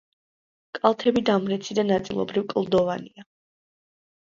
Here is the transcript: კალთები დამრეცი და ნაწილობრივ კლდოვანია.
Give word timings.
კალთები 0.77 1.23
დამრეცი 1.27 1.77
და 1.81 1.85
ნაწილობრივ 1.91 2.49
კლდოვანია. 2.55 3.29